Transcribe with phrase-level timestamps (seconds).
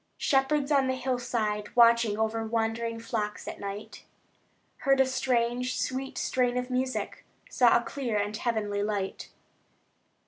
[0.17, 4.03] Shepherds on the hillside, watching Over wandering flocks at night,
[4.77, 9.29] Heard a strange, sweet strain of music, Saw a clear and heavenly light.